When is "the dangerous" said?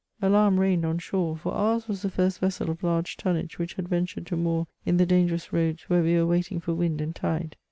4.97-5.53